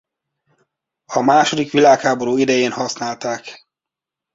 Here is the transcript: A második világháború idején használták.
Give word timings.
A 1.13 1.21
második 1.21 1.71
világháború 1.71 2.37
idején 2.37 2.71
használták. 2.71 3.65